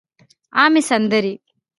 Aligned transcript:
عامې 0.59 0.81
سندرې 0.89 1.33